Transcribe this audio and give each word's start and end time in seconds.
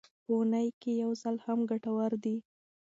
په 0.23 0.31
اونۍ 0.37 0.67
کې 0.81 0.91
یو 1.03 1.11
ځل 1.21 1.35
هم 1.45 1.59
ګټور 1.71 2.11
دی. 2.23 2.37